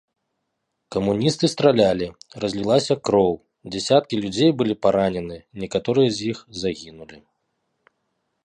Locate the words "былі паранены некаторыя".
4.63-6.09